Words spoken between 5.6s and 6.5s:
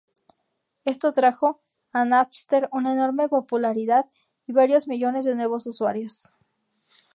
usuarios.